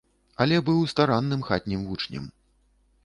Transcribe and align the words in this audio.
Але 0.45 0.55
быў 0.69 0.79
старанным 0.93 1.45
хатнім 1.49 1.85
вучнем. 1.91 2.25